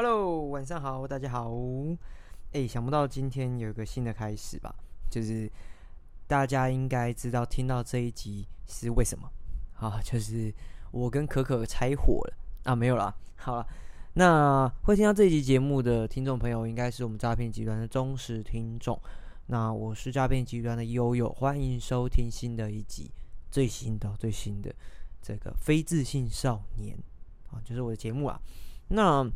[0.00, 1.52] Hello，晚上好，大家好。
[2.52, 4.72] 哎，想不到今天有一个新的开始吧？
[5.10, 5.50] 就是
[6.28, 9.28] 大家应该知道，听到这一集是为什么
[9.74, 10.00] 啊？
[10.04, 10.54] 就是
[10.92, 12.76] 我跟可可拆伙了啊？
[12.76, 13.12] 没有啦。
[13.38, 13.66] 好了，
[14.12, 18.96] 那会听到这一集节目的听众朋友，应该是我们诈骗集团的忠实听众。
[19.46, 23.10] 那我是诈骗集团的悠悠，欢迎收听新的一集，
[23.50, 24.72] 最新的最新的
[25.20, 26.96] 这个非自信少年
[27.50, 28.40] 啊，就是我的节目啊。
[28.90, 29.28] 那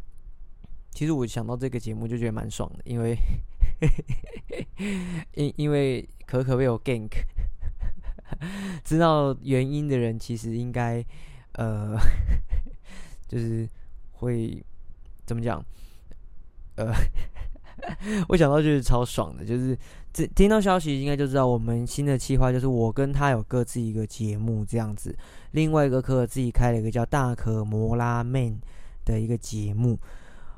[0.92, 3.16] 其实我想到这个节目就觉得蛮爽的，因为
[5.34, 7.10] 因因为可可被我 gank，
[8.84, 11.04] 知道原因的人其实应该
[11.54, 11.96] 呃，
[13.26, 13.68] 就是
[14.12, 14.62] 会
[15.24, 15.64] 怎么讲？
[16.76, 16.92] 呃，
[18.28, 19.76] 我想到就是超爽的，就是
[20.12, 25.16] 这听到消息应该就知道我们新的计划就是我跟他有各自一个节目这样子，
[25.52, 28.60] 另外一个可可自己开了一个叫大可摩拉 man
[29.04, 29.98] 的一个节目。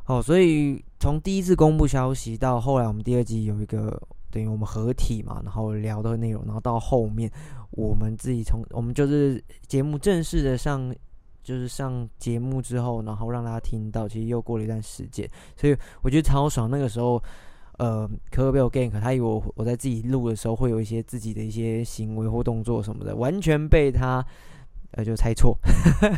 [0.06, 7.30] 哦，所以从第一次公布消息到后来，我们第二集有一个等于我们合体嘛，然后聊的内容，然后到后面
[7.70, 10.94] 我们自己从我们就是节目正式的上，
[11.42, 16.68] 就是上节目之后，然后让大家听到，其实又过了一段时间，所以我觉得超爽。
[16.70, 17.22] 那个时候，
[17.78, 24.22] 呃，可可被我 gank，他以为我我在自己录的时候会有一些自己的一些行为或动作什么的，完全被他
[24.90, 25.56] 呃就猜错，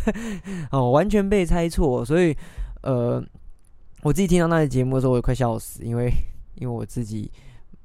[0.73, 2.37] 哦，完全被猜错，所以
[2.83, 3.25] 呃。
[4.07, 6.09] 我自己听到那期节目的时候，我也快笑死，因为
[6.55, 7.29] 因为我自己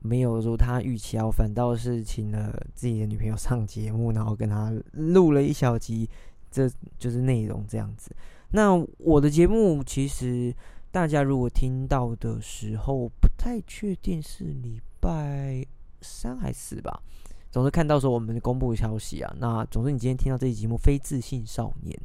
[0.02, 6.08] 没有如他预期，我反倒是请了自己的女朋友上节目，然后跟他录了一小集，
[6.52, 6.70] 这
[7.00, 8.16] 就是内容这样子。
[8.52, 10.56] 那我的节目其实
[10.92, 15.66] 大家如果听到的时候，不太确定是礼拜
[16.02, 17.02] 三还是吧，
[17.50, 19.36] 总是看到说我们公布消息啊。
[19.40, 21.98] 那总之你今天听到这期节目《非自信少年》。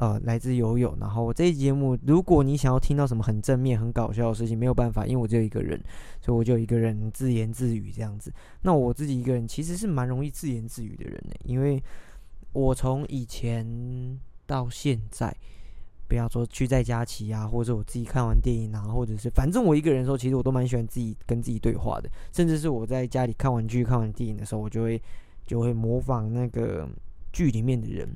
[0.00, 0.96] 呃，来自游泳。
[0.98, 5.78] 然后我这一节目，如果你想要听到什么很正面、很搞笑的事情，没有办法，因为我只有一个人，
[6.22, 8.32] 所以我就一个人自言自语这样子。
[8.62, 11.82] 那我自己一个人其实是蛮容易自言自语的人呢，因为
[12.54, 15.36] 我从以前到现在，
[16.08, 22.08] 不要说去在家骑啊，或者我自己看完电影啊，或者是反正我一个人的时候，其实我都蛮喜欢自己跟自己对话的。
[22.32, 25.02] 甚至是我在家里看完剧、看完电影的时候，我就会
[25.46, 26.88] 就会模仿那个
[27.34, 28.08] 剧里面的人。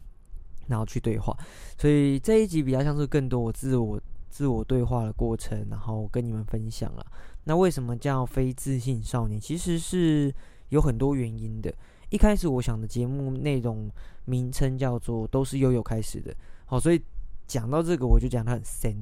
[0.69, 1.37] 然后去对话，
[1.79, 7.07] 所以这一集比较像是更多我自我自我对话的过程，然后跟你们分享了。
[7.45, 9.41] 那为什么叫非自信少年？
[9.41, 10.35] 其实是
[10.71, 11.73] 有很多原因的。
[12.11, 13.91] 一开始我想的节目内容
[14.25, 17.03] 名称叫做都是悠悠开始的，好，所以
[17.47, 18.93] 讲到这个我就讲它很深，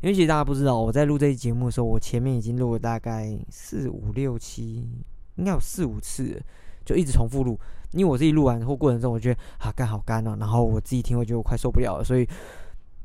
[0.00, 4.88] 因为其实大家不知道，我在录这期节目的时候，我前面已经录了大概四五六七，
[5.36, 6.42] 应该有四五次，
[6.84, 7.58] 就一直重复录。
[7.92, 12.26] 因为我自己录完后过程中，我觉得啊干好干啊，然后我自己听，我觉得我快受不了了，所以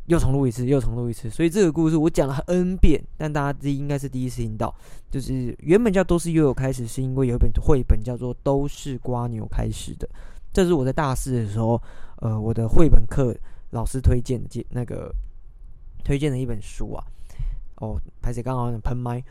[0.06, 1.30] 又重录一次，又重录一次。
[1.30, 4.74] 所以这个故事我讲了 N 遍，但大家这应该是第一次听到。
[5.12, 10.08] 就是原本叫都是悠悠开始，是因为有一本绘本叫做都是瓜牛开始的。
[10.54, 11.82] 这是我在大四的时候，
[12.22, 13.36] 呃，我的绘本课
[13.72, 15.14] 老师推荐的，那个
[16.04, 17.04] 推荐的一本书啊。
[17.76, 19.22] 哦，拍谁刚好有喷麦。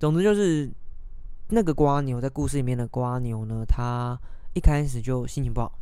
[0.00, 0.70] 总之就是
[1.48, 4.18] 那个瓜牛在故事里面的瓜牛呢，它。
[4.54, 5.72] 一开始就心情不好，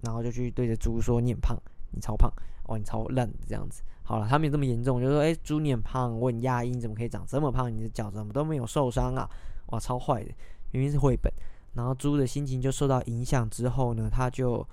[0.00, 1.56] 然后就去对着猪说：“你很胖，
[1.90, 2.32] 你超胖，
[2.64, 7.70] 哦，你超烂。”这样子，好了，他没有这么严重，就说：“哎，猪你很胖，我很压抑，你怎么可以长这么胖？
[7.70, 9.28] 你的脚怎么都没有受伤啊？
[9.66, 10.30] 哇，超坏的，
[10.70, 11.32] 明明是绘本。”
[11.74, 14.66] 然后猪的心情就受到影响之后呢，他就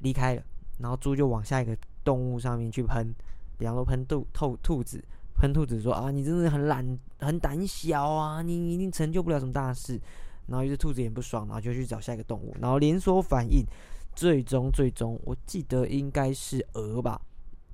[0.00, 0.42] 离开了，
[0.78, 3.12] 然后猪就往下一个动物上面去喷，
[3.58, 5.02] 比方说喷兔兔兔子，
[5.36, 10.00] 喷兔子说：“啊，你真的很懒，很胆小啊，你一定成就不了什么大事。”
[10.46, 13.64] 然后于是兔子也不爽，然后就去找下一个动物，然后连锁反应，
[14.14, 17.20] 最终最终我记得应该是鹅吧，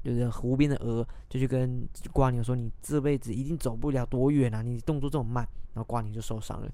[0.02, 6.68] 就是湖边的鹅，就去跟瓜牛说：“你这辈子一定走不了多远啊，你动作这么慢。”然后瓜牛就受伤了。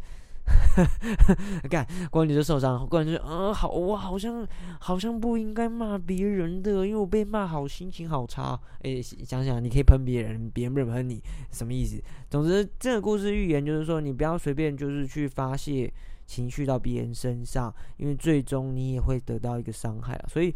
[1.69, 4.47] 看，光你就受伤，光你就呃，好，我好像
[4.81, 8.59] 好像不应该骂别人的，因为我被骂好心情好差。
[8.83, 12.03] 哎，想想你可以喷别人，别人不喷你，什么意思？
[12.31, 15.93] 总之，这个故事预言就是说，你不要随便就是去发泄
[16.27, 20.25] 情绪到别人身上，因为最终你也会得到一个伤害啊。
[20.29, 20.55] 所以。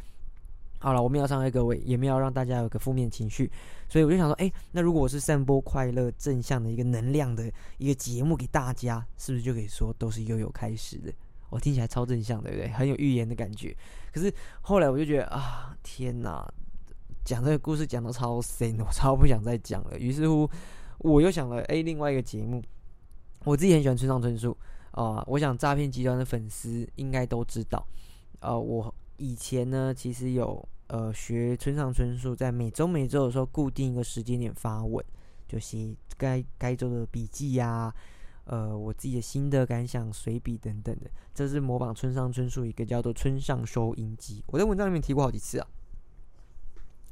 [0.83, 3.53] 好了，我们要伤害各位，也没有让大家有个负面情绪，
[3.87, 11.13] 所以我就想说，哎，那如果我是散播快乐、正向的一个能量的一个节目给大家，是不是就可以说都是悠悠开始的？
[11.51, 12.69] 我听起来超正向，对不对？
[12.69, 13.77] 很有预言的感觉。
[14.11, 14.33] 可是
[14.63, 16.51] 后来我就觉得啊，天哪，
[17.27, 19.99] 讲这个故事讲的超深，我超不想再讲了。
[19.99, 20.49] 于是乎，
[21.01, 22.63] 我又想了，哎，另外一个节目，
[23.45, 24.57] 我自己很喜欢村上春树
[24.93, 27.87] 啊，我想诈骗集团的粉丝应该都知道，
[28.41, 28.95] 呃，我。
[29.21, 35.05] 以前呢，其实有呃学村上春树，在每周每周的时候固定一个时间点发文，
[35.47, 37.95] 就写该该做的笔记呀，
[38.45, 41.11] 呃，我自己的心得感想、随笔等等的。
[41.35, 45.67] 这是模仿村上春树一个叫做“村上收音机”，我在文章里面提过好几次啊。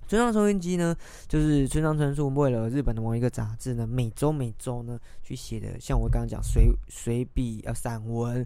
[0.08, 0.96] 村上收音机呢，
[1.28, 8.44] 就是村上春树为了日本的某一个杂志呢，每周每周呢去写的，像我刚刚讲随随笔呃散文，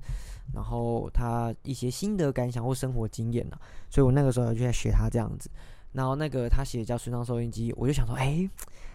[0.52, 3.56] 然后他一些心得感想或生活经验呢，
[3.88, 5.48] 所以我那个时候就在学他这样子。
[5.92, 8.50] 然后那个他写的叫村上收音机，我就想说，哎，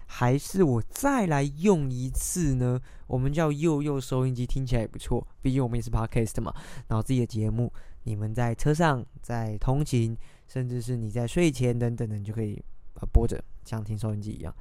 [0.05, 2.77] 还是我再来用一次呢？
[3.05, 6.53] 我们叫幼幼收音机，听起来也不错，毕竟我们也是 podcast 嘛。
[6.89, 7.71] 然后自己的节目，
[8.03, 10.17] 你们在车上在通勤。
[10.47, 12.61] 甚至是你在睡前等等的，你就可以
[12.95, 14.53] 啊播着，像听收音机一样。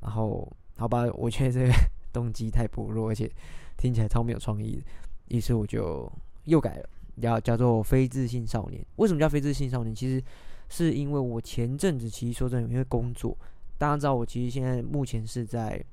[0.00, 1.72] 然后，好吧，我觉得这个
[2.12, 3.30] 动机太薄弱，而且
[3.76, 4.82] 听起来超没有创意。
[5.28, 6.10] 于是我就
[6.44, 6.88] 又改了，
[7.20, 8.84] 叫叫做非自信少年。
[8.96, 9.94] 为什么叫非自信少年？
[9.94, 10.22] 其实
[10.68, 13.36] 是因为我前阵子其实说真的，因为工作，
[13.76, 15.84] 大家知道我其实现在目前是在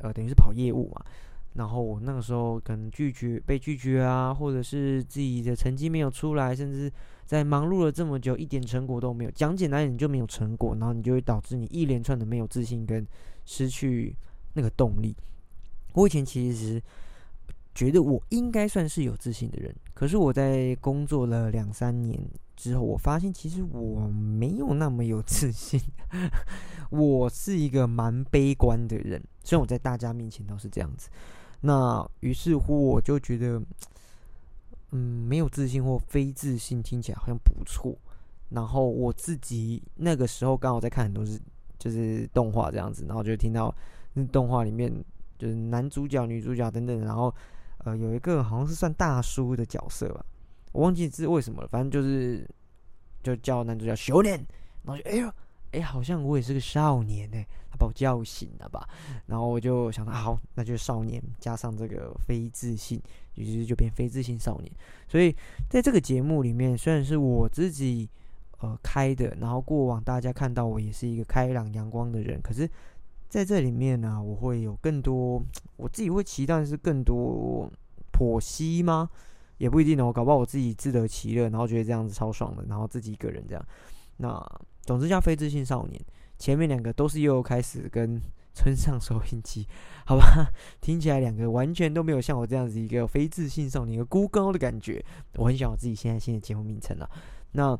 [0.00, 1.04] 呃等于是跑业务嘛。
[1.54, 6.92] 然后我那个时候可能拒绝被拒绝啊，或者是自己的成绩没有出来，甚至
[7.28, 9.30] 在忙碌了这么久，一点成果都没有。
[9.32, 13.06] 讲简单点，你就没有成果，然后你就会导致你一连串的没有自信跟
[13.44, 14.16] 失去
[14.54, 15.14] 那个动力。
[15.92, 16.82] 我以前其实
[17.74, 22.18] 觉得我应该算是有自信的人，可是我在工作了两三年
[22.56, 25.78] 之后，我发现其实我没有那么有自信。
[26.88, 31.10] 我是一个蛮悲观的人，虽然我在大家面前都是这样子。
[31.60, 33.60] 那于是乎，我就觉得，
[34.90, 34.98] 嗯，
[35.28, 37.96] 没有自信或非自信听起来好像不错。
[38.50, 41.38] 然后我自己那个时候刚好在看很多是
[41.78, 43.74] 就是动画这样子，然后就听到
[44.14, 44.92] 那动画里面
[45.38, 47.34] 就是男主角、女主角等等，然后
[47.84, 50.24] 呃有一个好像是算大叔的角色吧，
[50.72, 52.48] 我忘记是为什么了，反正就是
[53.22, 54.38] 就叫男主角修炼，
[54.82, 55.30] 然后就哎呦。
[55.72, 57.36] 哎，好像我也是个少年呢，
[57.70, 58.88] 他把我叫醒了吧？
[59.26, 62.98] 然后我就想到，好，那就是少年加上这个非自信，
[63.34, 64.72] 于是就变非自信少年。
[65.06, 65.34] 所以
[65.68, 68.08] 在这个节目里面，虽然是我自己
[68.60, 72.66] 呃开的，然后过往大家看到我也是一个开朗阳光的人，可是
[73.28, 75.42] 在这里面呢，我会有更多，
[75.76, 77.70] 我自己会期待是更多
[78.10, 79.10] 剖析吗？
[79.58, 83.62] 也不一定哦，搞不好我自己自得其乐，然后觉得这样子超爽的，然后自己一个人这样，
[84.16, 84.60] 那。
[84.88, 86.00] 总之叫非自信少年，
[86.38, 88.18] 前面两个都是又开始跟
[88.54, 89.68] 村上收音机，
[90.06, 90.50] 好吧，
[90.80, 95.04] 听起来两个完全都没有像我这样子一个非自信少年一个孤高的感觉。
[95.34, 97.10] 我很喜欢我自己现在新的节目名称啊。
[97.52, 97.78] 那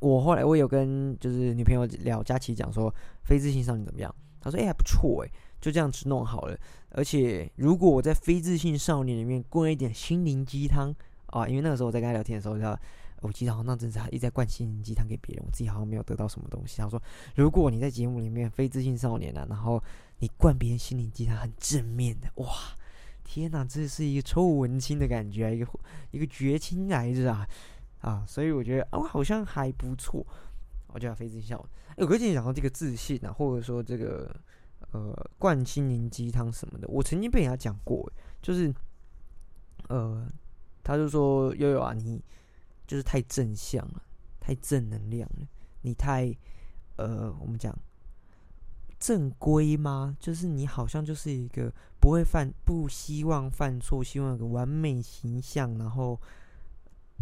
[0.00, 4.14] 我后来我有跟就是女朋友聊，佳琪讲说非自信少年怎么样？
[4.38, 5.30] 她说哎还不错哎，
[5.62, 6.54] 就这样子弄好了。
[6.90, 10.94] 而且如果我在非自信少年里面灌一点心灵鸡汤
[11.28, 12.78] 啊，因为那个时候我在跟他聊天的时候，他。
[13.20, 16.80] 我记得好像那阵子还一直在灌心灵鸡汤给别人，我自己好像没有得到什么东西。
[16.80, 17.02] 他说
[17.34, 19.82] ：“如果你在节目里面非自信少年啊，然后
[20.20, 22.48] 你灌别人心灵鸡汤很正面的，哇，
[23.24, 25.66] 天哪，这是一个臭文青的感觉啊，一个
[26.12, 27.48] 一个绝亲来着啊
[28.02, 28.24] 啊！
[28.24, 30.24] 所以我觉得哦，好像还不错。
[30.88, 31.68] 我叫非自信少年。
[31.96, 34.32] 有个人讲到这个自信啊，或者说这个
[34.92, 38.08] 呃灌心灵鸡汤什么的，我曾经被人家讲过，
[38.40, 38.72] 就是
[39.88, 40.24] 呃，
[40.84, 42.22] 他就说悠悠啊，你。
[42.88, 44.02] 就是太正向了，
[44.40, 45.46] 太正能量了。
[45.82, 46.34] 你太，
[46.96, 47.72] 呃，我们讲
[48.98, 50.16] 正规吗？
[50.18, 56.18] 就是你好像就是一个不会犯、不希望犯错、希望有个完美形象，然后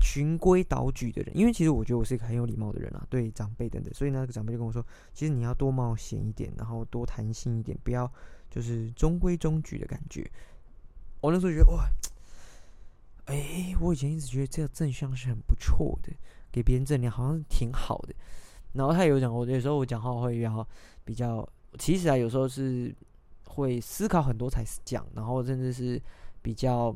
[0.01, 1.37] 循规蹈矩的人。
[1.37, 3.93] 因为其实我觉得我是一个很有礼貌的人啊，对长辈等等。
[3.93, 4.83] 所以那个长辈就跟我说，
[5.13, 8.11] 其实你要多冒险一点，然后多弹性一点，不要
[8.49, 10.31] 就是中规中矩的感觉。
[11.21, 11.87] 我那时候觉得哇。
[13.27, 16.13] 哎，我以前一直觉得这个正向是很不错的，
[16.53, 18.15] 给别人正能量好像挺好的。
[18.73, 20.69] 然后他有讲过，有时候我讲话会比较
[21.05, 22.95] 比较，其实啊，有时候是
[23.47, 26.01] 会思考很多才讲，然后甚至是
[26.41, 26.95] 比较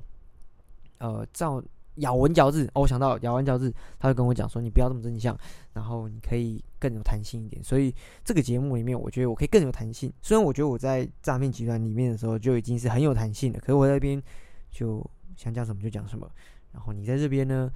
[0.98, 1.60] 呃，照
[1.96, 2.64] 咬文嚼字。
[2.74, 5.36] 哦，我想到咬文嚼字，他就跟我讲说，你不要这么正向，
[5.72, 7.60] 然后你可以更有弹性一点。
[7.64, 7.92] 所以
[8.24, 10.12] 这个节目里面，我觉得我可以更有弹性。
[10.22, 14.22] 虽然我觉得我在诈骗集团里面的时候就已经是很有弹性了，可是我那边
[14.70, 15.04] 就。
[15.40, 16.30] 想讲什么就讲什么，
[16.72, 17.72] 然后你在这边呢，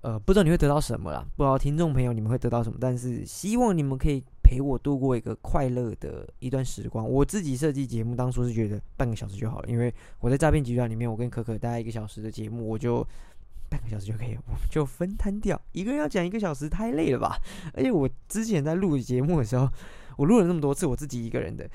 [0.00, 7.06] 呃，不知道你会得到什么啦，不知道听众朋友你们会得到什么，但是希望你们可以陪我度过一个快乐的一段时光。
[7.06, 13.06] 我自己设计节目当初是觉得半个小时就好了，因为我在诈骗集团里面，我跟可可待一个小时的节目，我就
[13.68, 17.36] 半个小时就可以，我们就分摊掉，一个人要讲一个小时太累了吧？
[17.74, 19.68] 而且我之前在录节目的时候，
[20.16, 21.68] 我录了那么多次，我自己一个人的。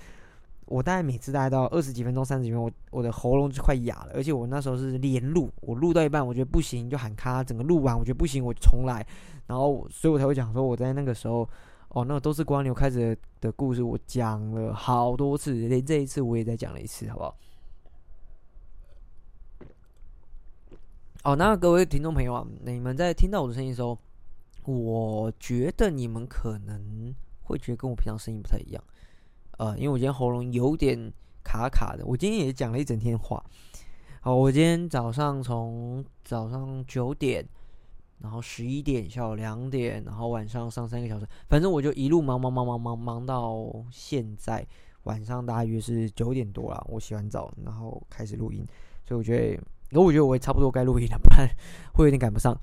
[0.71, 4.11] 我大概每次大概到二十几分钟、三十几分钟，我我的喉咙就快哑了。
[4.13, 9.05] 而且我那时候是连录，我录到一半，我觉得不行就喊卡，整个录完我觉得不行，我重来。
[9.47, 11.47] 然后，所以我才会讲说，我在那个时候，
[11.89, 17.35] 哦，那个都是光牛开始的故事，我讲了好多次，连这一次我也再讲了一次，好不好？
[21.23, 23.97] 哦，那各位听众朋友啊，你们在听到我的声音的时候，
[24.63, 27.13] 我觉得你们可能
[27.43, 28.83] 会觉得跟我平常声音不太一样，
[29.61, 31.13] 呃，因为我今天喉咙有点
[31.43, 33.45] 卡卡的，我今天也讲了一整天话。
[34.19, 37.47] 好，我今天早上从早上九点，
[38.17, 44.65] 然后十一点，下午两点，然后晚上上三个小时，反正我就一路忙忙忙忙忙忙到现在
[45.03, 48.65] 晚上大约是九点多了，我洗完澡然后开始录音，
[49.05, 49.61] 所以我觉得。
[49.93, 51.47] 那我觉得我也差不多该录音了，不然
[51.93, 52.59] 会有点赶不上，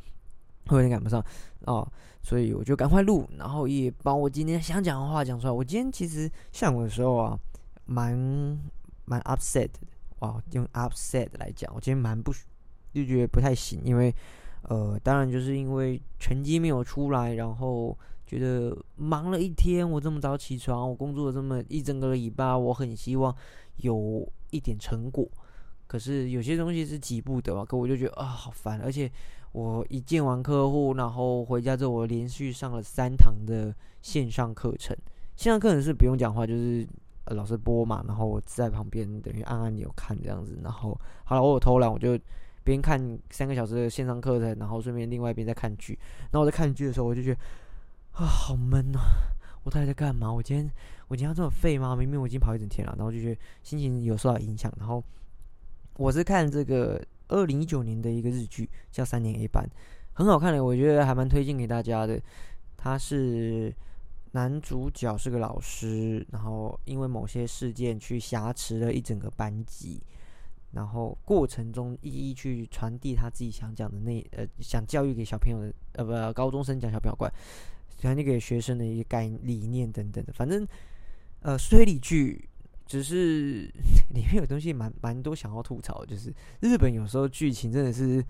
[0.75, 1.25] 会有点赶不上
[1.67, 1.87] 哦。
[2.23, 5.53] 所以我就赶快录，然后也把我今天想讲的话讲出来。
[5.53, 7.39] 我今天其实下午的时候啊，
[7.87, 8.15] 蛮
[9.07, 9.81] 蛮 upset 的
[10.19, 12.33] 哇，用 upset 来讲，我今天蛮不
[12.93, 14.15] 就觉得不太行，因为
[14.63, 17.97] 呃，当然就是因为成绩没有出来，然后
[18.27, 23.35] 觉得忙了一天，我这么早起床，我工作了这么一整个礼拜，我很希望
[23.77, 25.27] 有一点成果。
[25.87, 29.11] 可是有些东西是急不得啊，可我就觉得啊好烦，而且
[29.53, 34.97] 我一见完客户，然后回家之后，我连续上了三堂的线上课程。
[35.37, 36.87] 线上课程是不用讲话，就是
[37.27, 40.59] 老师播嘛，然后我在旁边等于按按钮看这样子。
[40.63, 42.19] 然后好了，我有偷懒，我就
[42.63, 45.99] 边看三个小时的线上课程，然后顺便另外一边在看剧。
[46.31, 47.41] 然后我在看剧的时候，我就觉得
[48.13, 49.01] 啊好闷啊，
[49.65, 50.33] 我到底在干嘛？
[50.33, 50.71] 我今天
[51.09, 51.97] 我今天这么废吗？
[51.97, 55.03] 明明我已经跑一整天了，然后就觉得心情有受到影响，然后。
[55.99, 59.65] 我是看这个二零一九年的一个日剧，叫《三年 A 班》，
[60.13, 62.21] 很好看的，我觉得还蛮推荐给大家的。
[62.77, 63.75] 他是
[64.33, 70.03] 男主角是个老师，然后因为某些事件去挟持了一整个班级，
[70.73, 77.31] 然后过程中一一去传递他自己想讲的那呃想教育给小朋友的呃不高中生讲小朋友怪，
[77.99, 80.67] 传递给学生的一个概理念等等的，反正
[81.41, 82.48] 呃推理剧。
[82.89, 83.71] 只是
[84.15, 88.25] 里面有东西蛮蛮多想要吐槽，就是日本有时候剧情真的是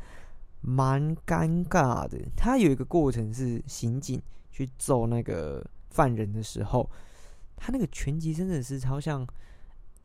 [0.61, 2.19] 蛮尴尬的。
[2.37, 6.91] 他有一个过程是刑警去揍那个犯人的时候，
[7.57, 9.25] 他那个拳击真的是超像，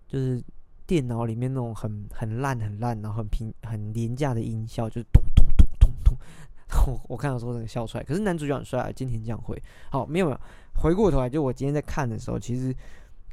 [0.07, 0.39] 就是
[0.85, 6.17] 电脑里面那种很很烂很烂，然后很平很廉价的音效，就是咚咚咚咚咚。
[6.85, 8.03] 我 我看到时候真的笑出来。
[8.03, 9.59] 可是男主角很帅啊，金田将晖。
[9.89, 10.39] 好，没有没有，
[10.75, 12.71] 回过头来，就我今天在看的时候，其实。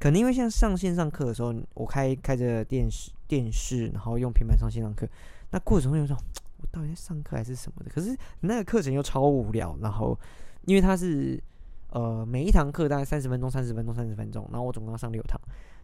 [0.01, 5.07] 可能因为像上线上课的时候，我开开着电视电视，然后用平板上线上课，
[5.51, 6.17] 那过程中有种
[6.57, 7.91] 我到底在上课还是什么的？
[7.91, 10.19] 可是那个课程又超无聊，然后
[10.65, 11.39] 因为它是
[11.91, 15.39] 呃每一堂课大概三十分钟、三十分钟、三十分钟，然后我总共要上六堂，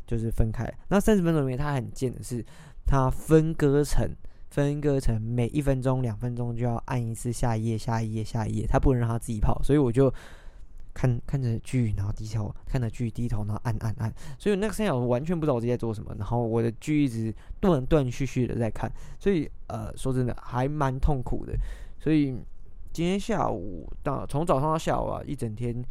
[0.06, 0.66] 就是分开。
[0.88, 2.42] 那三十分钟里面，它很贱的是，
[2.86, 4.10] 它分割成
[4.48, 10.10] 分割成每一分钟、两分钟就要按一次下一页、下一页、下一页，它不能让它自己跑，所以我就。
[10.96, 16.16] 看看着剧，然后低头看着剧，低头然后按按按，所以那个三小时完全不知道我自己在做什么。
[16.18, 21.52] 然后我的剧一直断断续续的在看，所以呃，说真的还蛮痛苦的。
[22.00, 22.34] 所以
[22.94, 25.84] 今天下午到从早上到下午啊，一整天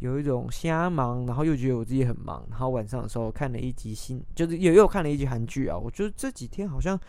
[0.00, 2.46] 有一种瞎忙，然后又觉得我自己很忙。
[2.50, 5.78] 然后晚上的时候看了一集新，就是又又看了一集韩剧啊。
[5.78, 7.00] 我觉得这几天好像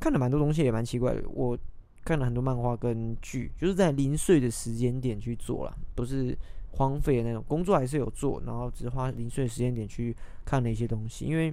[0.00, 1.22] 看了蛮多东西，也蛮奇怪的。
[1.28, 1.58] 我
[2.06, 6.34] 看了很多漫画跟剧，就是在零碎的时间点去做了，不是。
[6.76, 10.14] 荒废的那种工作还是有做，然后只花零碎时间点去
[10.44, 11.52] 看了一些东西，因为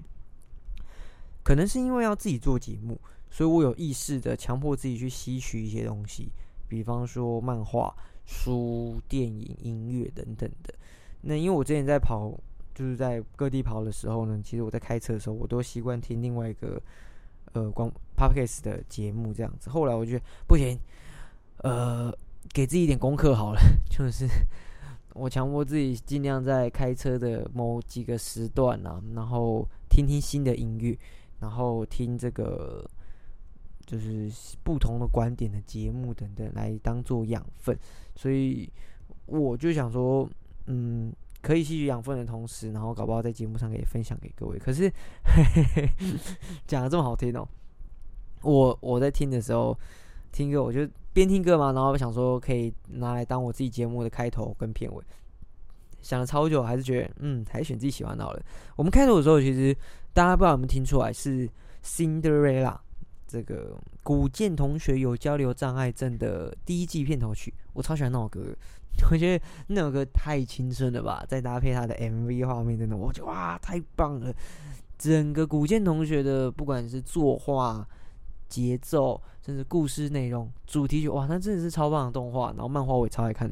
[1.43, 2.99] 可能是因为要自己做节目，
[3.31, 6.29] 所以我有意识的强迫自己去吸取一些东西，
[6.67, 10.73] 比方说漫画、书、电影、音乐等等的。
[11.21, 12.37] 那因为我之前在跑，
[12.75, 16.81] 就是在各地跑的时候呢，其实我在开车的时候，我都习惯听另外一个
[17.53, 19.69] 呃光 podcast 的节目这样子。
[19.69, 20.77] 后来我觉得不行，
[21.59, 22.13] 呃，
[22.51, 24.27] 给自己一点功课好了， 就是。
[25.13, 30.97] 我强迫自己尽量在开车的某几个时段啊，然后听听新的音乐，
[31.39, 32.83] 然后听这个
[33.85, 34.31] 就是
[34.63, 37.77] 不同的观点的节目等等，来当做养分。
[38.15, 38.67] 所以
[39.27, 40.27] 我就想说，
[40.65, 44.57] 嗯，可以吸取养分的同时，然后搞不好在节目上可以分享给各位。
[44.57, 44.91] 可是
[46.65, 47.47] 讲的这么好听哦，
[48.41, 49.77] 我我在听的时候
[50.31, 50.89] 听歌，我就。
[51.13, 55.03] 边听歌嘛，然后想说可以拿来当我自己节目的开头跟片尾，
[56.01, 58.41] 想了超久，还是觉得嗯，还是选自己喜欢的好了。
[58.75, 59.75] 我们开头的时候，其实
[60.11, 61.47] 大家不知道有没有听出来是
[61.83, 62.71] 《Cinderella》
[63.27, 68.41] 这个古剑同学有交流障碍症的第一季片头曲，我超喜欢那首歌，
[69.11, 74.33] 我觉得那首歌太青春了吧，再搭配他的 MV 画面，真的我觉得哇，太棒了！
[74.97, 77.87] 整个古剑同学的不管是作画。
[78.53, 82.49] 节奏，甚至故事内容、主题曲，哇，那真的是超棒的动画。
[82.51, 83.51] 然后漫画我也超爱看。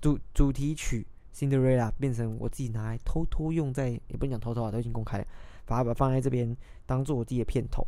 [0.00, 1.06] 主主题曲
[1.38, 5.22] 《Cinderella 变成我自己拿来偷偷用在，也不能讲偷偷啊，都已经公开，
[5.66, 7.86] 把它把放在这边当做我自己的片头。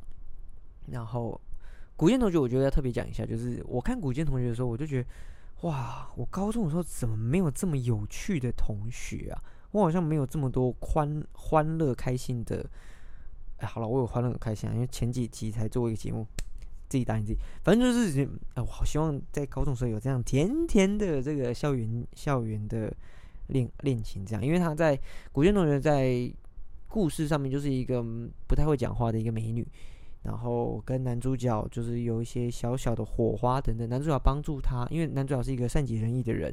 [0.90, 1.40] 然后
[1.96, 5.08] 古剑同学，我觉得要特别讲一下，就是我看古剑同学的时候，我就觉得
[5.62, 9.42] 哇，我高中的时候怎么没有这么有趣的同学啊？
[9.70, 12.68] 我好像没有这么多欢欢乐开心的。
[13.58, 16.26] 哎，好了，我有欢乐很开心啊，因为前几集才做一个节目。
[16.90, 22.92] 自己答应自己，反正就是，哎，我好希望在高中时候有这样甜甜的这个校园校园的
[23.46, 24.98] 恋恋情，这样，因为他在
[25.30, 26.28] 古剑同学在
[26.88, 28.04] 故事上面就是一个
[28.48, 29.64] 不太会讲话的一个美女，
[30.24, 36.52] 然后跟男主角就是有一些小小的火花等等，男主角帮助他，因为男主角是一个善解人意的人，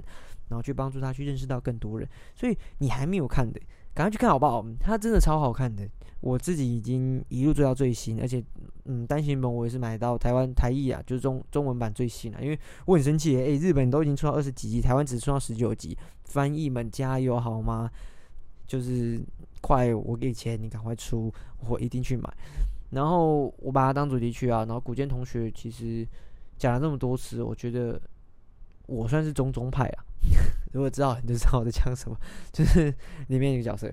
[0.49, 3.59] 然后去帮助他去认识到更多人，所以你还没有看的，
[3.97, 4.63] 赶快去看好不好？
[4.79, 5.89] 它真的超好看的。
[6.21, 8.43] 我自己已经一路追到最新，而且，
[8.85, 12.43] 嗯，单行本我也是买到台湾台译啊，就是中中文版最新了。
[12.43, 17.89] 因为我很生气，哎，日本都已经出到二十几集，台湾只出到十九集，翻译们加油好吗？
[18.67, 19.19] 就是
[19.61, 21.33] 快，我给钱，你赶快出，
[21.67, 22.31] 我一定去买。
[22.91, 26.07] 然后我把它当主题曲啊，然后古剑同学其实
[26.55, 27.99] 讲了这么多次，我觉得
[28.85, 30.05] 我算是中中派啊。
[30.73, 32.17] 如果知道你就知道我在讲什么，
[32.51, 32.93] 就是
[33.27, 33.91] 里面一个角色，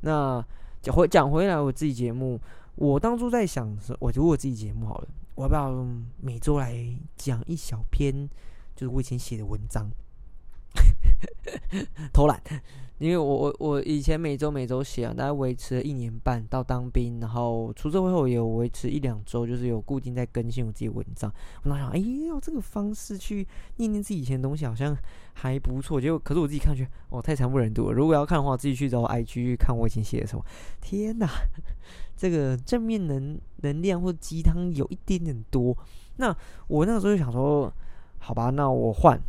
[0.00, 0.44] 那。
[0.80, 2.40] 讲回讲回来，我自己节目，
[2.76, 5.86] 我当初在想说，我如果自己节目好了，我要不要
[6.20, 6.72] 每周来
[7.16, 8.30] 讲一小篇，
[8.76, 9.90] 就是我以前写的文章，
[12.12, 12.40] 偷懒。
[12.98, 21.32] 因为我我我以前每周每周写啊，大概维持了一年半到当兵，然后出社会后也有维持一两周，就是有固定在更新我自己文章。
[21.62, 24.96] 我那想，哎，用这个方式去念念自己以前的东西，好像
[25.34, 26.00] 还不错。
[26.00, 27.92] 结果，可是我自己看去，哦，太惨不忍睹了。
[27.92, 30.44] 如果要看的话，自己去找 IG 去看我以前写的什么。
[30.80, 31.28] 天哪，
[32.16, 35.76] 这个正面能能量或鸡汤有一点点多。
[36.16, 37.72] 那我那个时候就想说，
[38.18, 39.20] 好吧，那我换。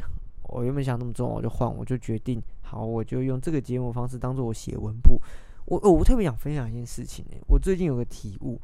[0.51, 2.41] 我原本想那么重，我就换，我就决定。
[2.69, 5.19] 好，我就用这个节目方式当做我写文部。
[5.65, 7.37] 我我特别想分享一件事情呢。
[7.47, 8.61] 我最近有个体悟，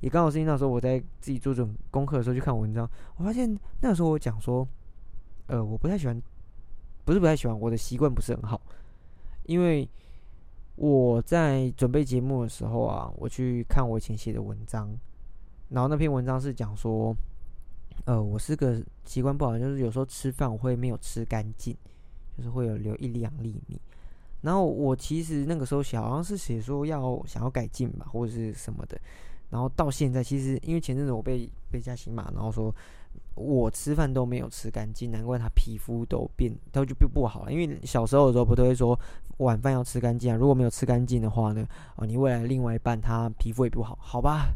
[0.00, 4.66] 也刚好是因那时候我在自己做这种功课的时候去看文章，我发现那时候我讲说，
[5.46, 6.22] 呃，我不太喜欢，
[7.06, 8.60] 不是不太喜欢，我的习惯不是很好。
[9.44, 9.88] 因为
[10.74, 14.94] 我在准备节目的时候啊，我去看我以前写的文章，
[15.70, 17.16] 然后那篇文章是讲说，
[18.04, 21.74] 呃，我是个习惯不好，就是有时候吃饭我会没有吃干净。
[22.36, 23.80] 就是会有留一两粒米，
[24.42, 29.00] 然后我其实那个时候写好像是写说要想要改进吧，或者是什么的，
[29.48, 32.74] 然后到现在其实因为前阵子我被被加刑嘛，然后说
[33.34, 37.52] 我吃饭都没有吃干净，难怪他皮肤都变都就变不好了。
[37.52, 38.98] 因为小时候的时候不都会说
[39.38, 44.54] 晚饭要吃干净啊，如果没有吃干净的话呢，哦你未来另外一半他皮肤也不好，好吧？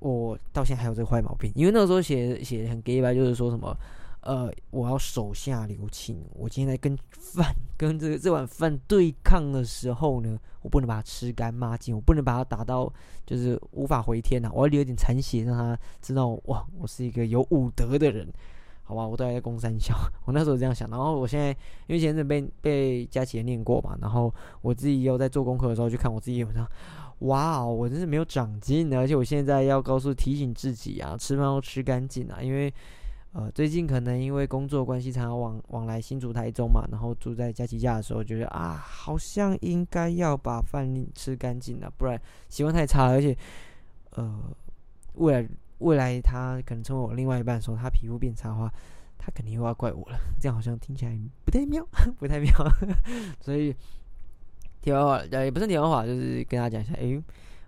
[0.00, 3.76] 我到现在还有这个坏毛病，因为那个时候写写很 gay 吧，就是说什么。
[4.26, 6.20] 呃，我要手下留情。
[6.32, 12.92] 我今天在跟饭跟这个这碗饭对抗的时候呢，我不能把它吃干抹净，我不能把它打到
[13.24, 14.50] 就是无法回天呐。
[14.52, 18.26] 我要留一点残血，让他知道哇，我是一个有武德的人，
[18.82, 19.06] 好吧？
[19.06, 19.94] 我都还在攻三校，
[20.26, 20.90] 我那时候这样想。
[20.90, 21.50] 然后我现在
[21.86, 26.68] 因为前阵被被佳琪念过嘛，然后我自己又在做功课的时候去看我自己文章，
[27.20, 32.74] 哇哦，我真是没有长进，而且我现在要告诉提醒自己啊，吃饭要吃干净啊，因为。
[33.36, 42.18] 呃，最近可能因为工作关系，常常往往来新竹、台中嘛，然后住在佳琪家的时候，觉得啊，好像应该要把饭吃干净了，不然
[42.48, 43.10] 习惯太差。
[43.10, 43.36] 而且，
[44.12, 44.42] 呃，
[45.16, 45.46] 未来
[45.80, 48.72] 未来他可能成为我另外一半的时候，他皮肤变差的话，
[49.18, 50.18] 他肯定又要怪我了。
[50.40, 51.86] 这样好像听起来不太妙，
[52.18, 52.50] 不太妙。
[53.38, 53.76] 所以，
[54.80, 57.22] 题外话，也不是题外话，就是跟他讲一下，诶，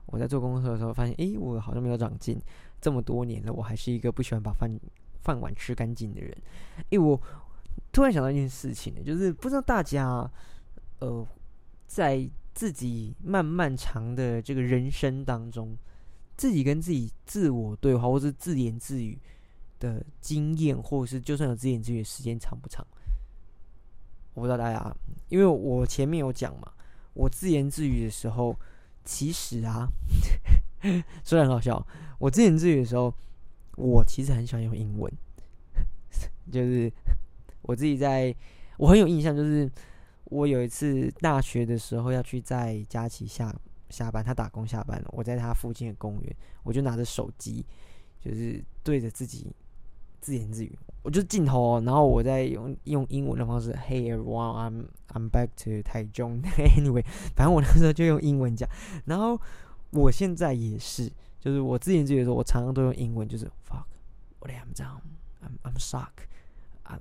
[0.07, 2.41] 我在做功课的时候发现，诶，我好像没有长进，
[2.81, 4.75] 这么多年了，我还是一个不喜欢把饭。
[5.23, 6.37] 饭碗吃干净的人，
[6.91, 7.21] 因为我
[7.93, 10.31] 突然想到一件事情，就是不知道大家，
[11.01, 11.27] 呃，
[11.87, 15.77] 在自己漫漫长的这个人生当中，
[16.37, 19.19] 自己跟自己自我对话，或是自言自语
[19.79, 22.87] 的经验，或者是就算有自言自语的时间长不长？
[24.35, 24.97] 我不知道大家，
[25.29, 26.73] 因为我前面有讲嘛，
[27.15, 28.57] 我自言自语的时候，
[29.05, 29.89] 其实啊，
[31.25, 31.87] 虽然很好笑，
[32.19, 33.13] 我自言自语的时候。
[33.79, 35.11] 我其实很喜欢用英文，
[36.51, 36.93] 就是
[37.63, 38.35] 我自己在，
[38.77, 39.71] 我很有印象，就是
[40.25, 43.55] 我有一次大学的时候要去在佳琪下
[43.89, 47.65] 下班，他打工下班了，我在他附近的公园，我就拿着手机，
[48.21, 49.47] 就是对着自己
[50.21, 56.43] 自言自语，我就镜头，然后我在用用英文的方式，Hey everyone, I'm I'm back to 台中。
[56.43, 57.05] Anyway，
[57.37, 58.69] 反正我那时候就用英文讲，
[59.05, 59.41] 然后
[59.91, 61.13] 我现在也是。
[61.40, 67.00] 就是我之前自己说，我常常都用英文，就是 fuck，what am down，I'm I'm shocked，I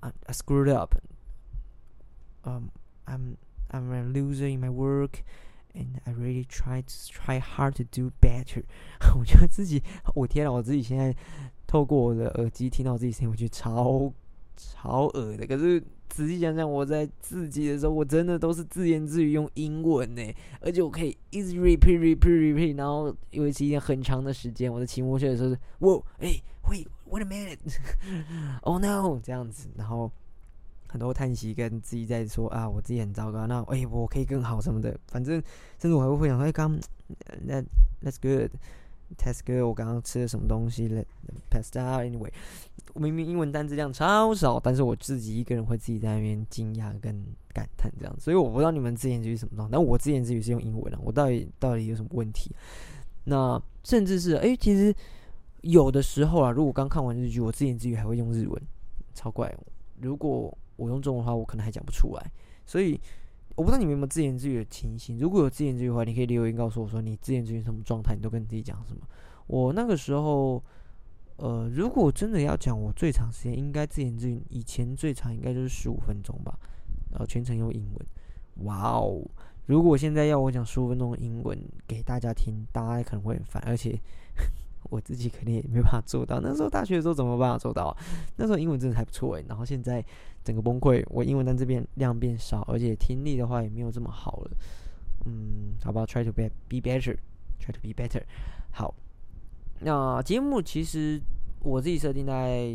[0.00, 2.68] I I screwed up，um
[3.06, 3.36] I'm
[3.70, 5.22] I'm a loser in my work
[5.74, 8.64] and I really try to try hard to do better。
[9.18, 9.82] 我觉得自己，
[10.14, 11.14] 我天啊，我自己现在
[11.66, 14.12] 透过我的耳机听到自己声音，我觉得超
[14.55, 15.45] 超恶的。
[15.45, 20.21] 可是仔细想想，我在自己的时候，我真的都是自言自语用英文呢，
[20.61, 30.11] 而且我可以一直 repeat repeat repeat，然后因为是一件很长的时间，我在期末学的时候是， 哇，哎，wait wait a minute，oh no，这样子，然后。
[30.87, 34.97] 很多叹息，跟自己在说啊，我自己很糟糕，那哎，我可以更好什么的。
[35.09, 35.43] 反正
[35.77, 36.79] 甚至我还会分享，哎，刚
[37.43, 37.61] 那
[38.01, 38.51] That's good
[39.45, 39.61] good。
[39.61, 41.05] 我刚刚吃了什么东西？Let
[41.49, 42.31] pass out anyway。
[42.95, 48.15] 明明英文单词量超少，但是我自己一个人会自己在那边惊讶跟感叹这样。
[48.19, 50.97] 所以我不知道你们自言自语什么状但我自言自语是用英文的。
[51.01, 52.55] 我到底到底有什么问题？
[53.25, 54.95] 那甚至是哎，其实
[55.61, 58.61] 有的时候啊，如果刚看完日剧，我自言自语还会用日文，
[59.13, 59.53] 超怪。
[59.99, 62.31] 如果我用中文的话，我可能还讲不出来，
[62.65, 62.99] 所以
[63.55, 65.17] 我不知道你们有没有自言自语的情形。
[65.17, 69.01] 如果有自言自语的话，你可以留言告诉我说你自言自语什么状态，你都跟自己讲什么。
[69.47, 70.61] 我那个时候，
[71.37, 76.57] 呃，如果真的要讲，我最长时间应该自言自语，以前最长应该就是十五分钟吧，
[77.11, 78.65] 然后全程用英文。
[78.65, 79.21] 哇哦！
[79.65, 83.99] 如果现在要我讲十五分钟的英文给大家听，大家可能会很烦，而且。
[84.95, 86.39] 我自己肯定也没办法做到。
[86.39, 87.95] 那时候大学的时候怎么办法做到？
[88.37, 89.45] 那时候英文真的还不错诶。
[89.49, 90.03] 然后现在
[90.43, 94.51] 整个崩溃，我英文单这边量变少，而且听力的话也没有这么好了。
[95.25, 98.23] 嗯，好吧，try to be be better，try to be better。
[98.71, 98.95] 好，
[99.81, 101.21] 那节目其实
[101.61, 102.73] 我自己设定在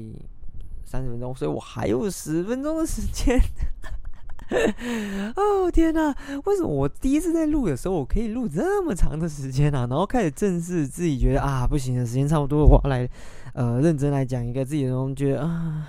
[0.85, 3.41] 三十分钟，所以我还有十分钟的时间。
[5.37, 6.15] 哦天哪！
[6.45, 9.87] 为什么我第一次在录的时候，我可以录这么长的时间啊？
[9.89, 13.09] 然后开始正式自己觉得啊，不行的时间差不多，我要来
[13.55, 15.15] 呃认真来讲一个自己的东西。
[15.15, 15.89] 觉得啊，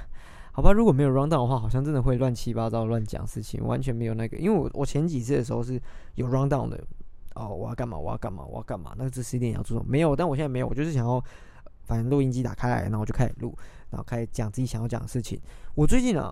[0.52, 4.38] 好吧，如果没有 round down 的话，好像真的会乱七八糟乱讲事情，完全没有那个。
[4.38, 5.82] 因为我我前几次的时候是
[6.16, 6.80] 有 round down 的
[7.34, 7.98] 哦，我要干嘛？
[7.98, 8.46] 我要干嘛？
[8.46, 8.94] 我要干嘛？
[8.96, 9.90] 那这十点也要做什么？
[9.90, 11.24] 没有，但我现在没有，我就是想要
[11.86, 13.58] 反正录音机打开来，然后我就开始录，
[13.90, 15.42] 然后开始讲自己想要讲的事情。
[15.74, 16.32] 我最近啊，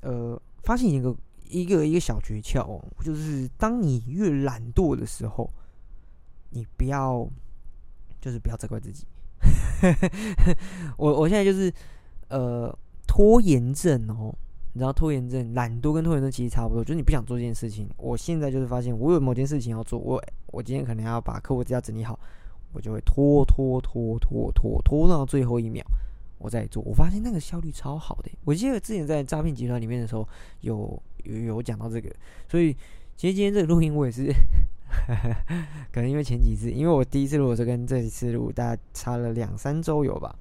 [0.00, 1.14] 呃，发现一个。
[1.48, 5.48] 一个一个小诀窍哦，就是当你越懒惰的时候，
[6.50, 7.26] 你不要，
[8.20, 9.06] 就是不要责怪自己。
[10.96, 11.72] 我我现在就是
[12.28, 12.76] 呃
[13.06, 14.34] 拖延症哦，
[14.72, 17.88] 你知道拖延症、懒惰跟拖延症其实差不多，就是你不想做这件事情。
[17.96, 22.18] 我现在就是发现，我有某件事情要做，我我今天可能要把客户资料整理好，
[22.72, 25.84] 我就会拖拖拖拖拖拖到最后一秒。
[26.44, 28.30] 我在做，我发现那个效率超好的。
[28.44, 30.28] 我记得之前在诈骗集团里面的时候，
[30.60, 32.14] 有有有讲到这个，
[32.46, 32.70] 所以
[33.16, 34.30] 其实今天这个录音我也是，
[35.90, 40.36] 可能因为前几次，因为我第一次录是跟这一次录大概差了两三周有吧？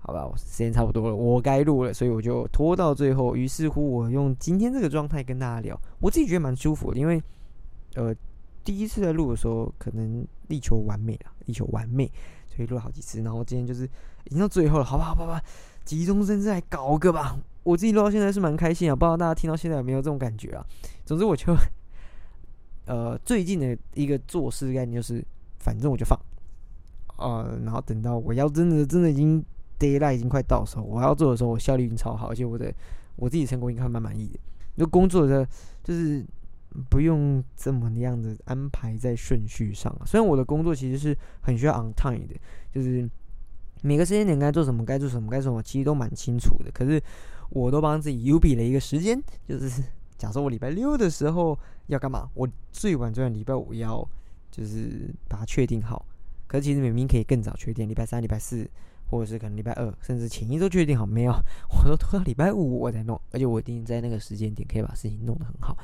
[0.00, 3.36] 好吧，时间差不多了，我该录了，所以我就拖到最后。
[3.36, 7.22] 于是乎，我用今天这个状态跟大家聊，我自己觉得蛮舒服的，因为
[7.94, 8.12] 呃
[8.64, 12.10] 第一次在录的时候，可能力求完美了，力求完美。
[12.56, 13.84] 可以录好几次，然后今天就是
[14.24, 15.42] 已经到最后了，好吧，好吧，好吧，
[15.84, 17.38] 急中生智来搞个吧。
[17.62, 20.64] 我自己录到现在是蛮开心啊，不知道大家听到现在有没有这种感觉啊？
[21.04, 21.54] 总之，我就
[22.86, 25.24] 呃最近的一个做事概念就是，
[25.58, 26.18] 反正我就放，
[27.16, 29.44] 呃，然后等到我要真的真的已经
[29.78, 32.72] d a y l i g h t 已经快到时候，我要做的时候，我效率已经超好，而且我的
[33.16, 34.38] 我自己成功应该蛮满意的。
[34.76, 35.46] 就工作的
[35.82, 36.24] 就是。
[36.90, 39.94] 不用这么样的安排在顺序上。
[40.04, 42.34] 虽然我的工作其实是很需要 on time 的，
[42.72, 43.08] 就是
[43.82, 46.70] 每个时间点该做什么，该做什么，该做什么，其实都蛮清楚的。
[46.72, 47.00] 可是
[47.50, 49.82] 我都帮自己 U 比了一个时间，就是
[50.18, 54.06] 假设我礼拜六的时候要干嘛，我最晚最晚礼拜五要
[54.50, 56.04] 就是把它确定好。
[56.46, 58.68] 可是其实明明可以更早确定，礼拜三、礼拜四，
[59.10, 61.32] 或者是可能礼拜二，甚至前一周确定好，没有，
[61.70, 65.76] 我都拖到礼拜五我才弄，而且我一定在那个时间点可以把事情弄得很好。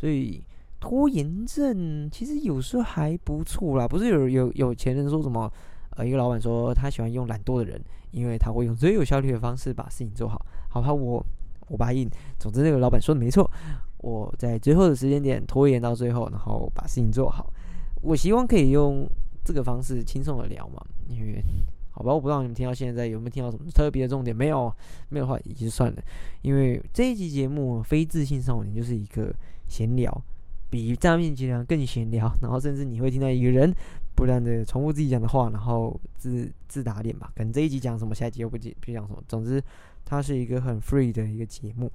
[0.00, 0.42] 所以
[0.80, 5.52] 拖延症其实有时候还不错啦，不是有有有钱人说什么？
[5.90, 7.78] 呃，一个老板说他喜欢用懒惰的人，
[8.12, 10.40] 因为他会用最有效率的方式把事情做好。
[10.70, 11.22] 好吧，我
[11.68, 12.08] 我答应。
[12.38, 13.50] 总之，那个老板说的没错。
[13.98, 17.52] 我在最后的时间点拖延到最后，然后把事情做好。
[18.00, 19.06] 我希望可以用
[19.44, 21.44] 这个方式轻松的聊嘛，因为
[21.90, 24.34] 好吧，我不知道你们听到现在有没有听到什么特别的重点？
[24.34, 24.74] 没有，
[25.10, 26.02] 没有的话也就算了。
[26.40, 29.34] 因为这一集节目《非自信少年》就是一个。
[29.70, 30.22] 闲聊
[30.68, 33.74] 比诈骗集团更闲聊，然后甚至你会听到一个人
[34.14, 37.32] 不断的重复自己讲的话，然后自自打脸吧。
[37.34, 39.22] 可能这一集讲什么，下一集又不讲不讲什么。
[39.26, 39.62] 总之，
[40.04, 41.90] 它是一个很 free 的一个节目。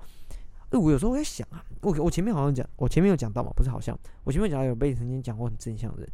[0.72, 6.12] 哎，我有时候在想啊，我我前面好像讲，我前面有讲到嘛，不是好像我前面讲到有被曾经讲过很正向的人。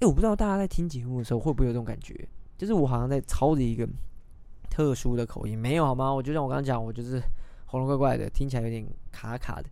[0.00, 3.86] 哎，我不知道大家在听节目的时候会不会有这种感觉，就是我好像在操着一个
[4.70, 6.12] 特殊的口音，没有好吗？
[6.12, 7.22] 我就像我刚刚讲，我就是
[7.66, 9.68] 喉咙怪怪的，听起来有点卡卡的。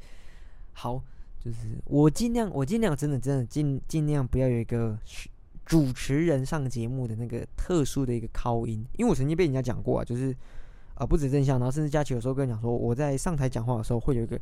[0.75, 1.03] 好。
[1.41, 4.99] 就是我尽量，我尽量真的真的尽尽量不要有一个
[5.65, 10.37] 主持人上节目的那个特殊的一个靠音，因为我曾经被人家讲过啊，就是
[10.95, 14.39] 啊不止正向，然后甚至佳琪有时候跟你讲说，我在上台讲话的时候会有一个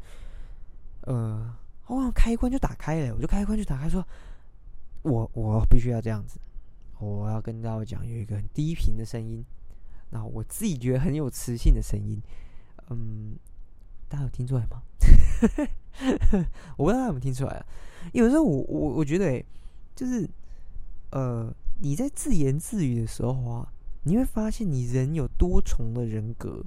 [1.03, 4.05] 呃，好像开关就打开了，我就开关就打开，说
[5.03, 6.41] 我我必须要这样子，
[6.99, 9.45] 我要跟大家讲有一个很低频的声音，
[10.11, 12.21] 然后我自己觉得很有磁性的声音，
[12.91, 13.37] 嗯，
[14.09, 14.83] 大家有听出来吗？
[16.77, 17.67] 我不知道他有没有听出来啊？
[18.13, 19.45] 有时候我我我觉得，
[19.95, 20.29] 就是
[21.11, 23.73] 呃，你在自言自语的时候啊，
[24.05, 26.65] 你会发现你人有多重的人格，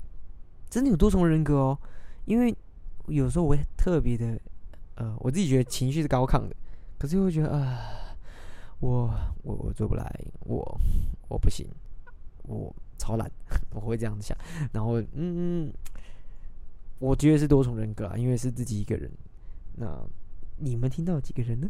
[0.70, 1.78] 真的有多重人格哦。
[2.26, 2.56] 因为
[3.08, 4.40] 有时候我会特别的，
[4.96, 6.56] 呃，我自己觉得情绪是高亢的，
[7.00, 8.16] 可是又会觉得啊，
[8.80, 9.10] 我
[9.44, 10.80] 我我做不来，我
[11.28, 11.66] 我不行，
[12.44, 13.30] 我超懒，
[13.74, 14.38] 我会这样子想，
[14.72, 15.74] 然后嗯嗯。
[17.02, 19.10] 我觉得是多重人格啊，因为是自己一个人。
[19.78, 19.88] 那
[20.58, 21.68] 你们听到几个人呢？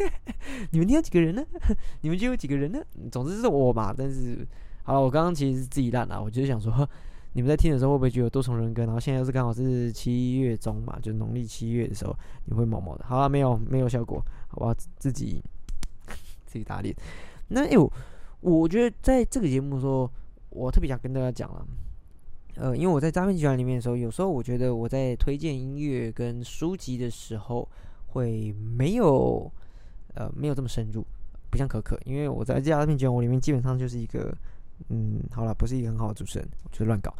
[0.72, 1.44] 你们听到几个人呢？
[2.00, 2.82] 你们就有几个人呢？
[3.12, 3.94] 总之是我嘛。
[3.94, 4.46] 但是，
[4.82, 6.22] 好了，我刚刚其实是自己烂了。
[6.22, 6.88] 我就是想说，
[7.34, 8.84] 你们在听的时候会不会觉得多重人格？
[8.86, 13.04] 然后现在又是刚好是七月中嘛，就农历七月的时候，你会毛毛的。
[13.04, 15.42] 好了，没有没有效果，好吧，自己
[16.46, 16.96] 自己打脸。
[17.48, 17.76] 那哎，
[18.40, 20.10] 我觉得在这个节目的时候，
[20.48, 21.66] 我特别想跟大家讲了。
[22.56, 27.68] 呃，因为我在诈骗集团里面的时候，有时候我觉得我在推荐音乐跟书籍的时候，
[28.06, 29.50] 会没有
[30.14, 31.04] 呃没有这么深入，
[31.50, 31.98] 不像可可。
[32.04, 34.32] 因为我在诈骗集团我里面基本上就是一个
[34.88, 37.12] 嗯，好了，不是一个很好的主持人，就是乱搞。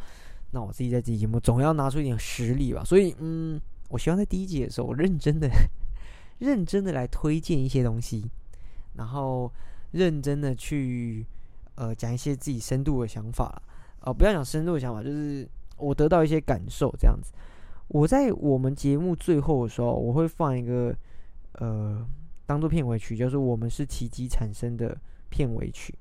[0.53, 5.51] 那我自己在自己节目总要拿出一点实力吧，所以嗯，我希望在第一集的时候，我认真的、
[6.38, 8.25] 认真的来推荐一些东西，
[8.94, 9.53] 然后
[9.90, 11.27] 认真的去
[11.75, 13.61] 呃讲一些自己深度的想法。
[14.05, 17.33] 哦，不要讲深度的想法，就是我得到一些感受这样子。
[17.88, 20.95] 我在我们节目最后的时候，我会放一个
[21.53, 22.07] 呃，
[22.47, 24.97] 当做片尾曲，就是我们是奇迹产生的
[25.31, 25.95] 片尾曲。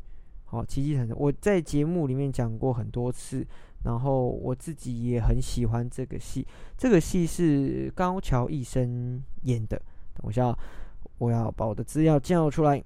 [0.45, 3.45] 好，奇迹产生，我在节目里面讲过很多次，
[3.83, 6.45] 然后我自己也很喜欢这个戏。
[6.77, 9.81] 这个戏是高桥一生演的。
[10.15, 10.53] 等一下，
[11.17, 12.83] 我要把我的资料叫出来。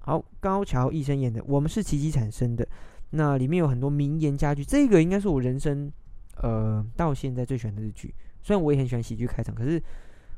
[0.00, 2.64] 好，高桥一生演的《我们是奇迹产生的》。
[3.10, 5.90] 那里面有很多名言佳句，这个应该是我人生，
[6.36, 8.14] 呃，到现在最喜欢的日剧。
[8.40, 9.82] 虽然我也很喜欢喜剧开场，可是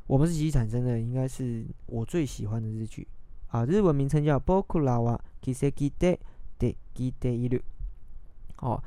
[0.07, 3.07] 我们是喜剧产生的，应该是我最喜欢的日剧。
[3.49, 6.19] 啊，日文名称叫《Boku Lawa Kiseki de
[6.59, 7.59] de Gide Iru》。
[8.61, 8.83] 哦，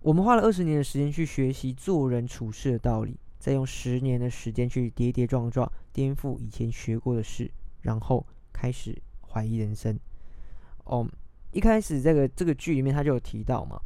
[0.00, 9.98] 我们花了二十年的时间去学习做人处事的道理，再用十年的时间去跌跌撞撞颠覆以前学过的事，然后开始怀疑人生。
[10.84, 11.08] 哦。
[11.58, 13.80] 一开始这个这个剧里面他就有提到嘛，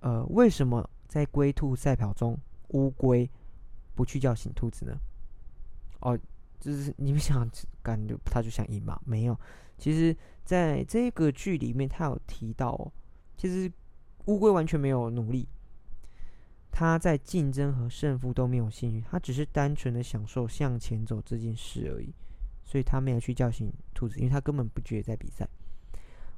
[0.00, 2.36] 呃，为什么在龟兔赛跑中
[2.70, 3.30] 乌龟
[3.94, 4.98] 不去叫醒兔子呢？
[6.00, 6.18] 哦，
[6.58, 7.48] 就是你们想
[7.80, 9.00] 感觉他就想赢嘛？
[9.04, 9.38] 没有，
[9.78, 12.92] 其实在这个剧里面他有提到哦，
[13.36, 13.70] 其实
[14.24, 15.46] 乌龟完全没有努力，
[16.72, 22.12] 他在竞争和胜负都没有兴趣，他只是单纯的享受向前走这件事而已，
[22.64, 25.48] 所以他没有去叫醒兔子，因为他根本不觉得在比赛。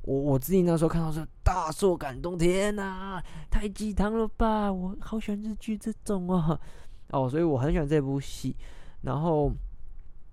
[0.03, 4.73] 我我自己那时候看到是大受感动，天哪，太鸡汤了吧！
[4.73, 6.59] 我好喜欢日剧这种哦，
[7.11, 8.57] 哦，所以我很喜欢这部戏。
[9.03, 9.53] 然后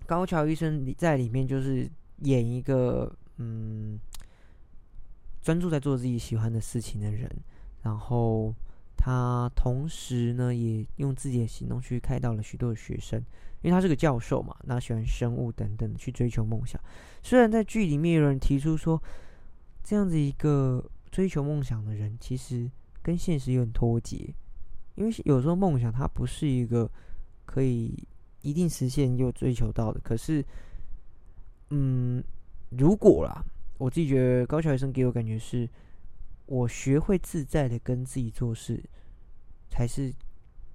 [0.06, 1.88] 高桥医生在里面就是
[2.22, 3.96] 演一个嗯，
[5.40, 7.30] 专注在做自己喜欢的事情的人。
[7.82, 8.52] 然后
[8.96, 13.20] 他同时呢，也用自己的行动去开导了许多的学生，
[13.62, 16.80] 因为他是个教授嘛，那喜欢生物等等，去追求梦想。
[17.22, 19.00] 虽然在剧里面有人提出说。
[19.82, 22.70] 这样子一个追求梦想的人，其实
[23.02, 24.32] 跟现实有点脱节，
[24.94, 26.88] 因为有时候梦想它不是一个
[27.44, 28.06] 可以
[28.42, 29.98] 一定实现又追求到的。
[30.00, 30.44] 可是，
[31.70, 32.22] 嗯，
[32.70, 33.44] 如果啦，
[33.78, 35.68] 我自己觉得高桥医生给我感觉是，
[36.46, 38.82] 我学会自在的跟自己做事，
[39.68, 40.12] 才是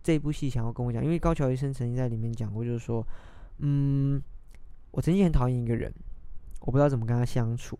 [0.03, 1.03] 这部戏想要跟我讲。
[1.03, 3.05] 因为高桥医生曾经在里面讲过，就是说，
[3.59, 4.21] 嗯，
[4.91, 5.93] 我曾经很讨厌一个人，
[6.61, 7.79] 我不知道怎么跟他相处。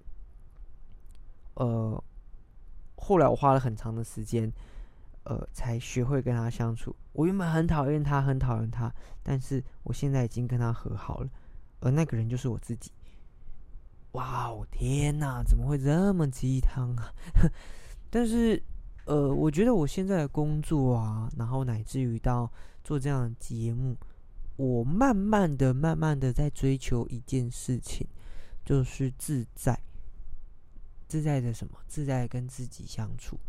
[1.56, 2.04] 呃，
[2.96, 4.52] 后来我花了很长的时间，
[5.24, 6.96] 呃，才学会跟他相处。
[7.14, 11.30] 我原本很讨厌他，很讨厌他，但是我现在已经跟他和好了。
[11.82, 12.92] 而那个人就是我自己。
[14.14, 17.12] 哇哦，天哪，怎么会这么鸡汤啊？
[18.10, 18.62] 但是，
[19.06, 22.50] 呃，我觉得我现在的工作啊，然后乃至于到
[22.84, 23.98] 做这样的节目，
[24.56, 28.08] 我慢慢的、慢慢的在追求一件事情，
[28.64, 29.78] 就是自在。
[31.08, 31.78] 自在的什么？
[31.88, 33.40] 自在跟自己相处，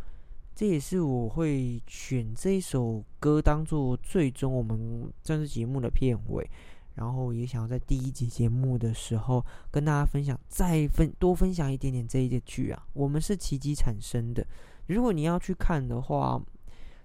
[0.54, 6.48] 这也是我会选这一首歌当做最终我们正式节目的片尾，
[6.94, 12.86] 然后也想要在第一集节目的时候跟大家分享，再分多分享一点点这一个剧啊。
[12.92, 14.46] 我们是奇迹产生的。
[14.86, 16.40] 如果你要去看的话，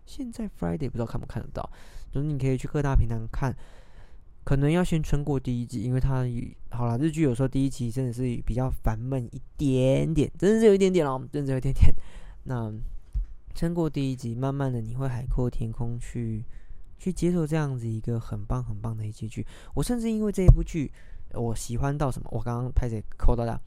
[0.06, 1.70] 现在 Friday 不知道看不看得到，
[2.12, 3.56] 就是你可以去各大平台看。
[4.44, 6.26] 可能要先撑过第一集，因为它
[6.70, 11.94] 好了，日剧有时候第一集真的是比较烦闷一点点，真的是有一点点哦，真的有一点点。
[12.44, 12.74] 那
[13.54, 16.44] 撑过第一集，慢慢的你会海阔天空，去
[16.98, 19.46] 去接受这样子一个很棒很棒的一集剧。
[19.76, 20.92] 我甚至因为这一部剧，
[21.34, 22.28] 我喜欢到什么？
[22.32, 23.62] 我刚刚拍谁扣到的，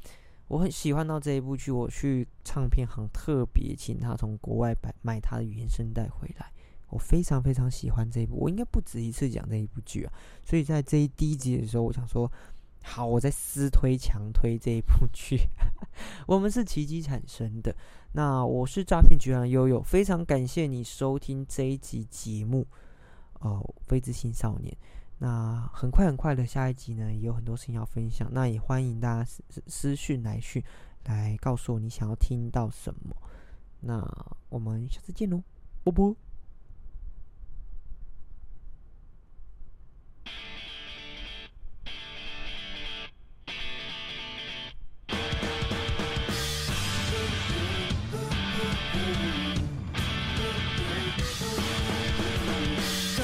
[0.48, 6.50] 我很喜欢到这一部剧，我去唱片行特别请他从国外买买他的原声带回来。
[6.94, 10.12] 我非常非常喜欢这一部，我应该不止一次讲这一部剧啊。
[10.44, 12.30] 所以在这一第一集的时候，我想说，
[12.84, 15.36] 好，我在私推强推这一部剧。
[16.28, 17.74] 我们是奇迹产生的，
[18.12, 22.64] 那我是诈骗局长悠悠，非常感谢你收听这一集节目
[23.40, 24.72] 哦，非知性少年。
[25.18, 30.62] 那很快很快的下一集呢，也有很多事情要分享，那也欢迎大家私私讯来讯
[31.06, 33.16] 来告诉我你想要听到什么。
[33.80, 34.00] 那
[34.48, 35.42] 我们下次见喽，
[35.82, 36.14] 啵啵。
[40.26, 40.53] you